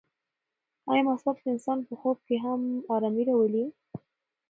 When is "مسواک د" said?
1.07-1.45